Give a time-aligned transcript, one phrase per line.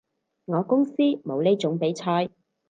[0.45, 2.29] 我公司冇呢種比賽